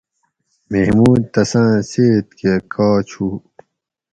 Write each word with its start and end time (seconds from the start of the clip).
محمود 0.71 1.21
تسان 1.33 1.71
سیٔت 1.89 2.27
کہۤ 2.39 2.53
کاچ 2.73 3.09
ہوُ 3.17 3.29